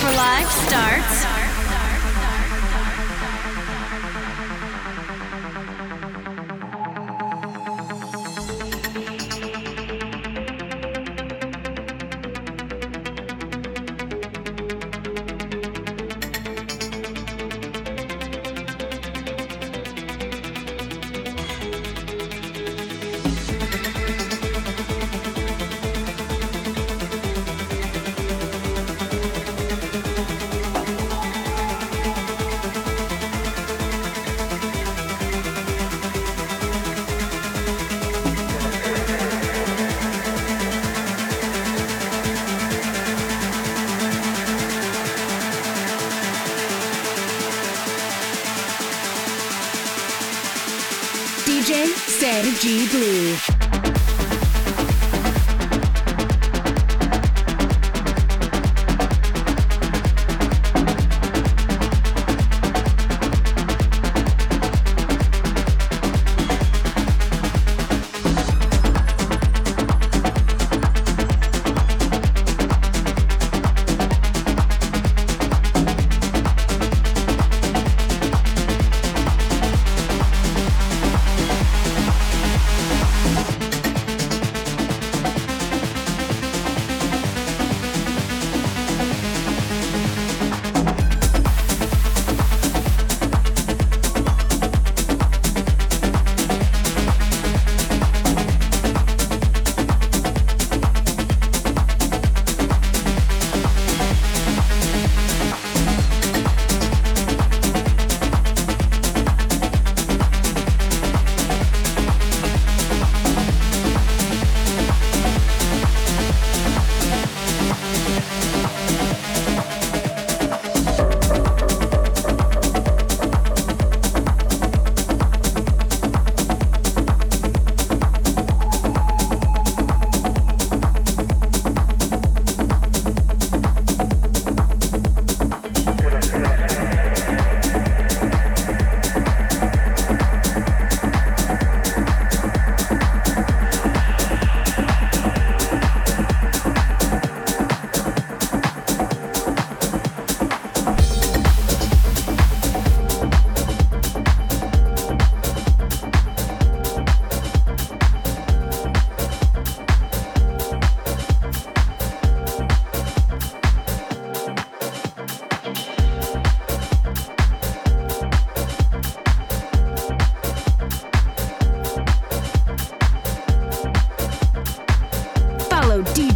[0.00, 1.29] for Life starts.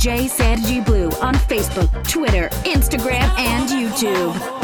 [0.05, 4.64] DJ Sergi Blue on Facebook, Twitter, Instagram, and YouTube.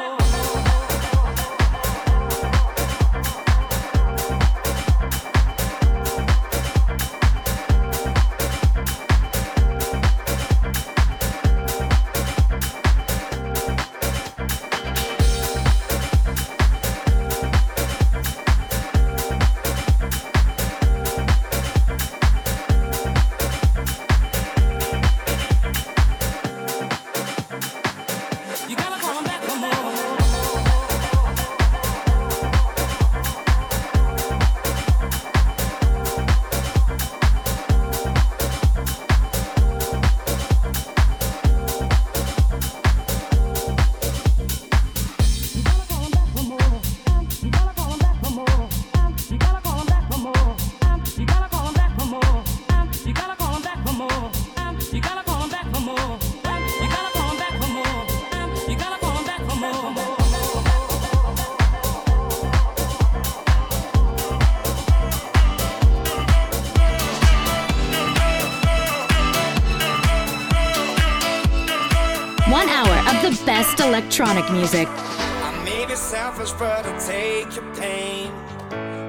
[73.81, 74.87] Electronic music.
[74.87, 78.31] I may be selfish, but I take your pain.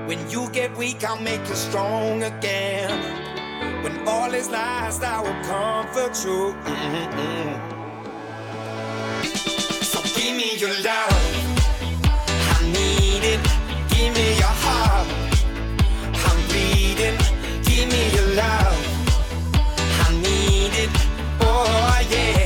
[0.07, 2.91] When you get weak, I'll make you strong again.
[3.83, 6.55] When all is lost, I will comfort you.
[6.65, 7.53] Mm-hmm.
[9.83, 11.23] So give me your love.
[12.55, 13.41] I need it.
[13.91, 15.09] Give me your heart.
[16.27, 17.19] I'm bleeding.
[17.63, 18.77] Give me your love.
[20.07, 20.91] I need it.
[21.41, 22.42] Oh, yeah.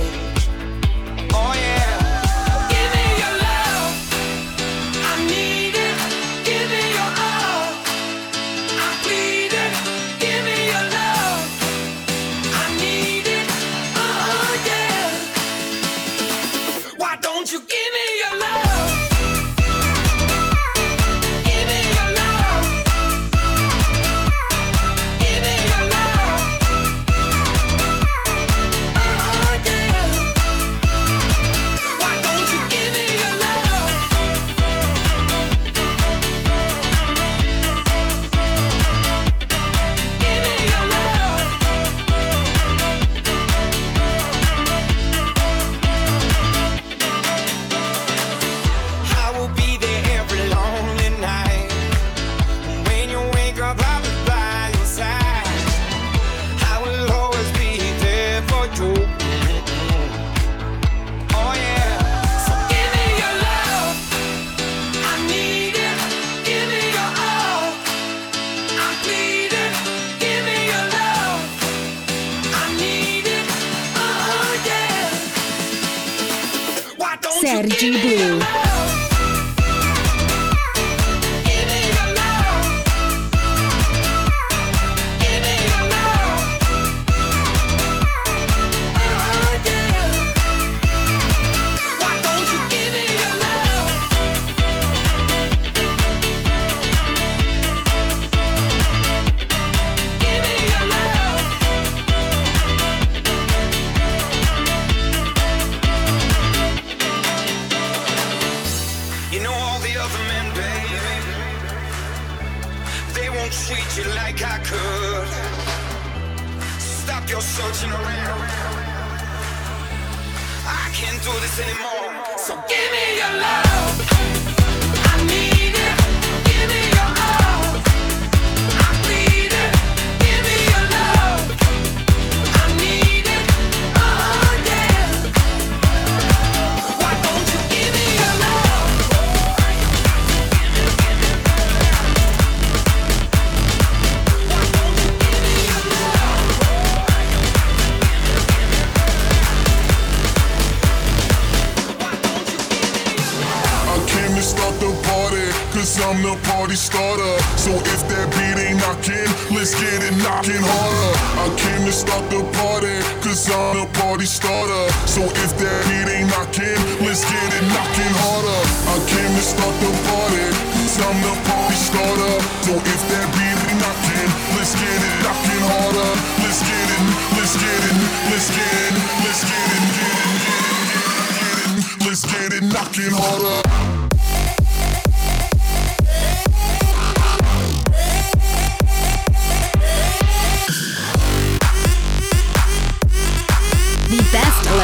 [161.46, 164.90] I came to stop the party, cause I'm a party starter.
[165.06, 166.74] So if that beat ain't knocking,
[167.06, 168.62] let's get it knocking harder.
[168.90, 170.42] I came to start the party,
[170.74, 172.34] cause I'm the party starter.
[172.66, 176.10] So if that beat ain't knocking, let's get it knocking harder.
[176.42, 177.04] Let's get it,
[177.38, 181.38] let's get it, let's get it, let's get it, get it, get it, get it,
[181.38, 184.05] get it, let's get it knocking harder.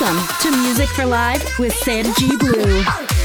[0.00, 3.19] Welcome to Music for Live with Sergi Blue.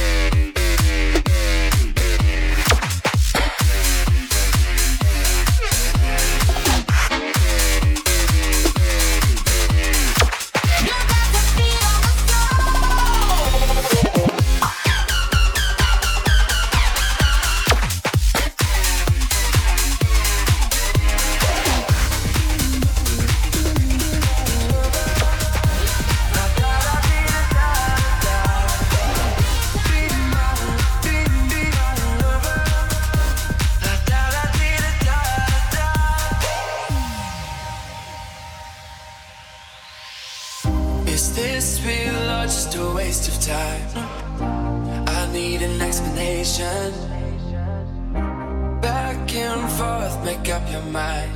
[50.76, 51.32] your mind.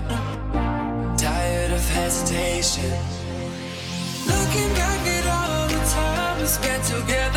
[1.17, 2.91] Tired of hesitation.
[4.28, 7.29] Looking back at all the time we spent together.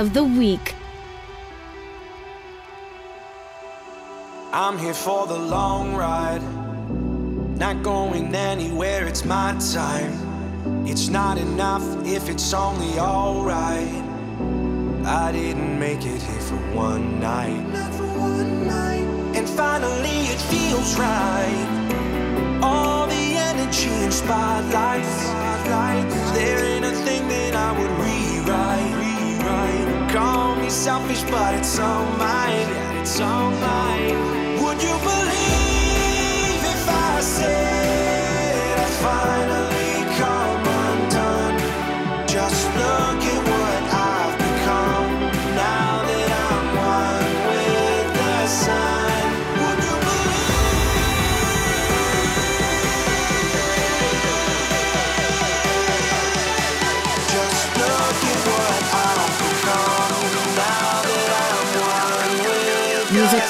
[0.00, 0.74] of the Week.
[4.50, 6.42] I'm here for the long ride,
[7.58, 10.14] not going anywhere, it's my time.
[10.86, 14.02] It's not enough if it's only alright.
[15.04, 17.62] I didn't make it here for one night.
[17.98, 19.06] For one night.
[19.36, 22.60] And finally, it feels right.
[22.62, 25.24] All the energy and spotlights,
[26.32, 28.19] there ain't a thing that I would read.
[30.12, 32.68] Call me selfish, but it's all mine.
[32.68, 34.60] Yeah, it's all mine.
[34.60, 39.49] Would you believe if I said I find?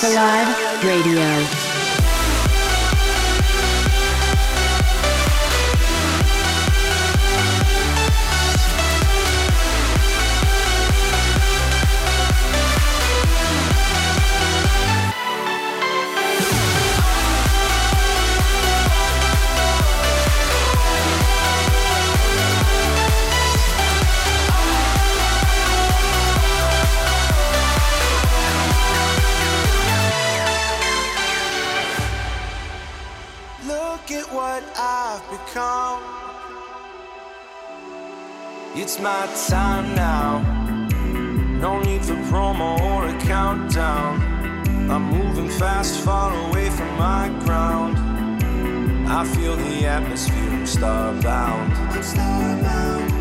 [0.03, 1.70] Live Radio.
[39.03, 40.41] my time now.
[41.61, 44.21] No need for promo or a countdown.
[44.91, 47.97] I'm moving fast, far away from my ground.
[49.09, 51.71] I feel the atmosphere, I'm starbound.
[51.77, 53.20] I'm starbound.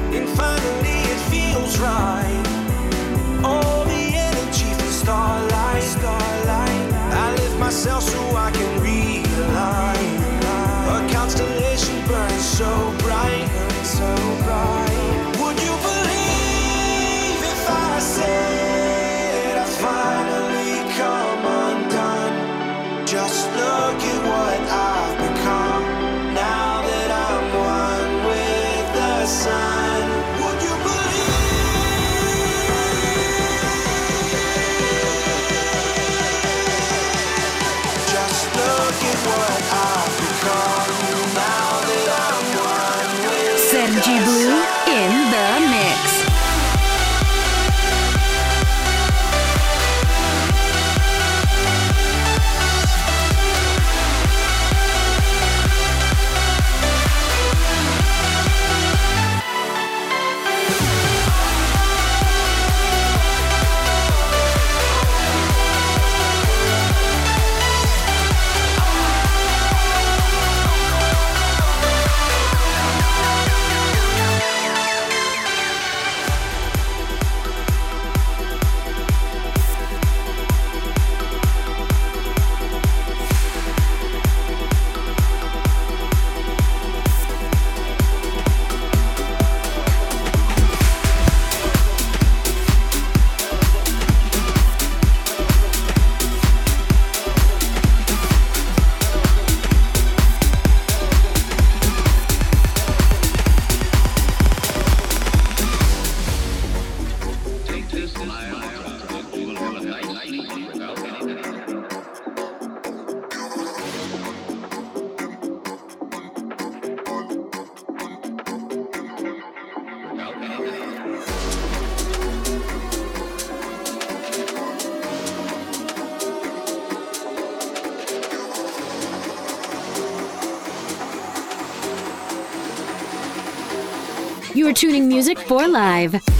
[135.20, 136.39] Music for Live.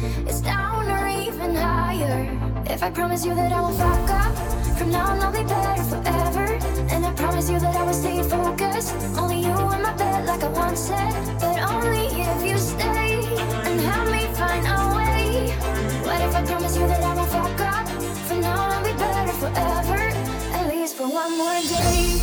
[0.00, 2.30] It's down or even higher.
[2.66, 4.32] If I promise you that I won't fuck up,
[4.78, 6.54] from now on I'll be better forever.
[6.92, 8.94] And I promise you that I will stay focused.
[9.18, 11.12] Only you in my bed, like I once said.
[11.40, 13.24] But only if you stay
[13.66, 15.50] and help me find a way.
[16.06, 17.88] What if I promise you that I won't fuck up?
[18.28, 20.00] From now on I'll be better forever.
[20.58, 22.18] At least for one more day.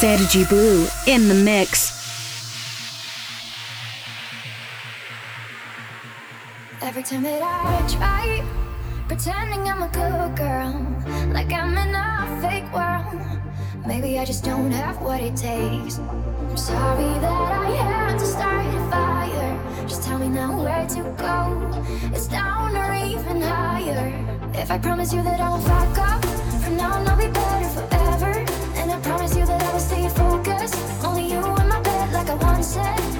[0.00, 1.92] Sergi Blue in the mix.
[6.80, 8.42] Every time that I try
[9.08, 10.72] pretending I'm a good girl,
[11.34, 13.86] like I'm in a fake world.
[13.86, 15.98] Maybe I just don't have what it takes.
[15.98, 19.86] I'm sorry that I had to start a fire.
[19.86, 22.10] Just tell me now where to go.
[22.14, 24.14] It's down or even higher.
[24.54, 26.24] If I promise you that I won't fuck up,
[26.64, 27.99] from now on I'll be better forever.
[29.36, 31.04] You that I will stay focused.
[31.04, 33.19] Only you in my bed, like I once said.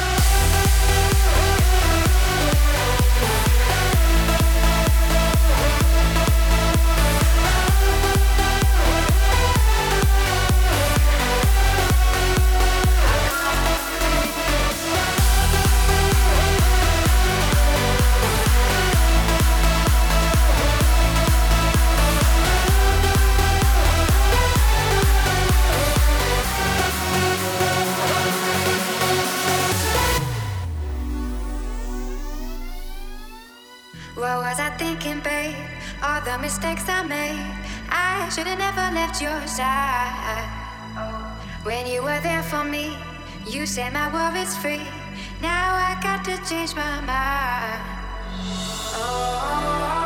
[38.21, 40.45] I should have never left your side.
[40.95, 42.95] Oh, when you were there for me,
[43.49, 44.85] you set my worries free.
[45.41, 47.81] Now I got to change my mind.
[48.93, 50.00] Oh, oh,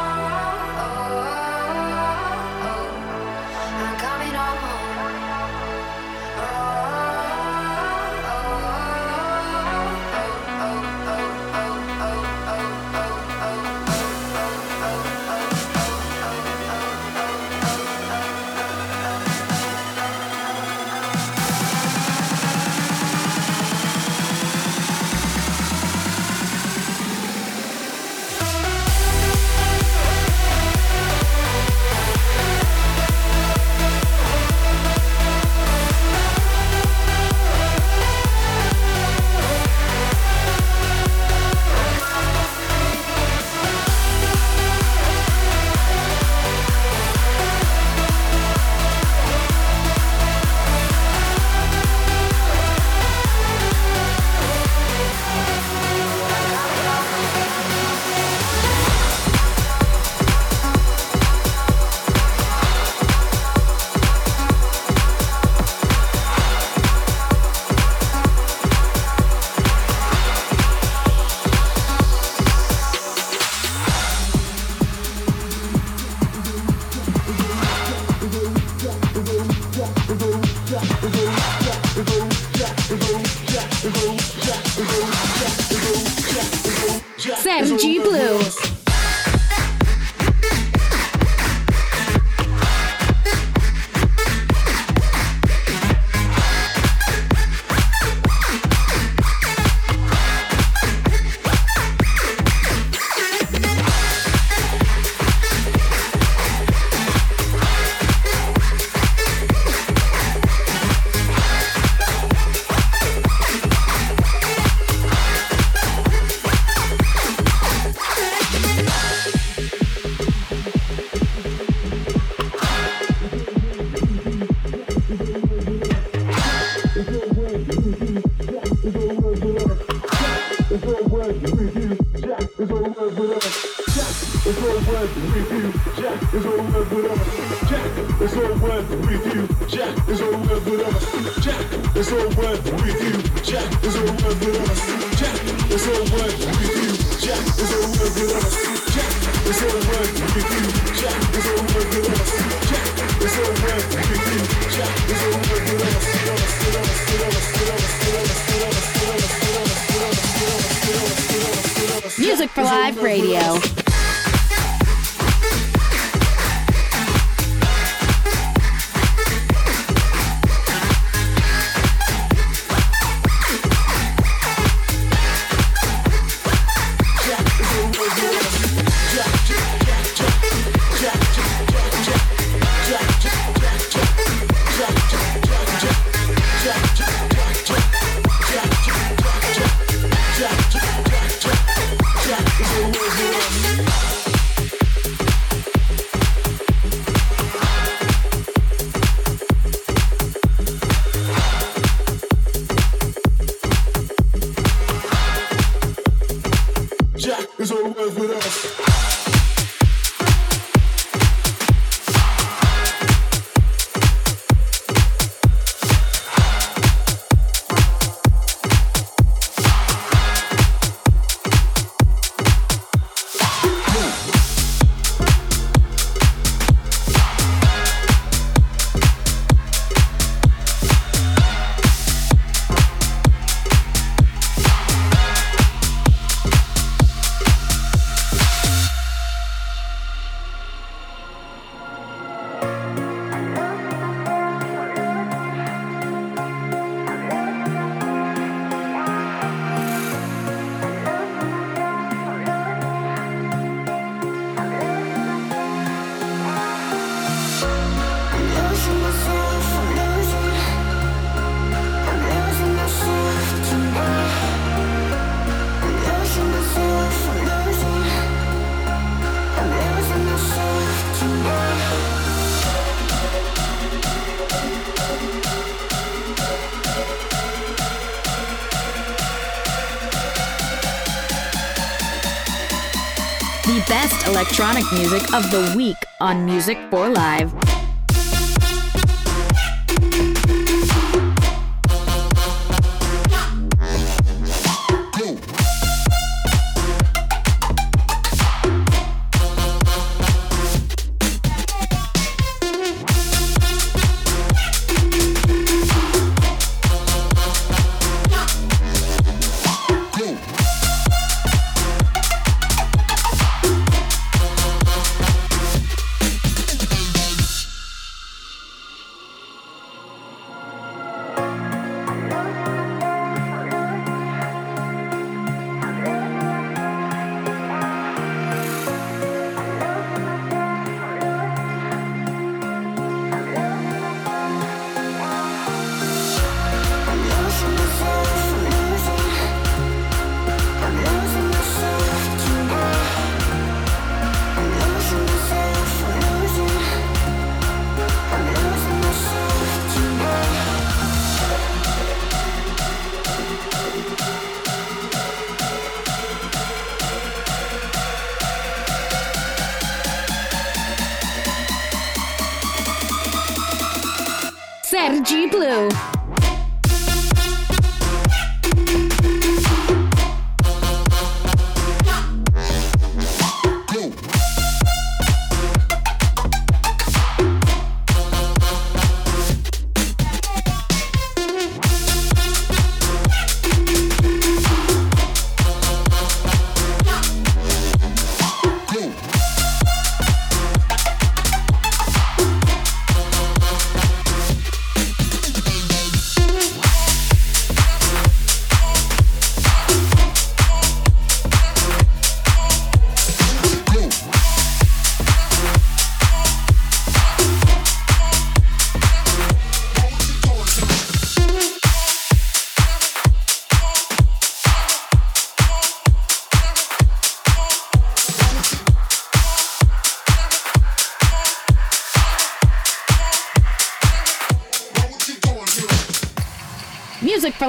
[284.95, 287.64] music of the week on Music for Live.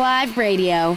[0.06, 0.96] Live Radio.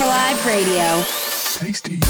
[0.00, 1.04] Live Radio.
[1.58, 2.09] Tasty.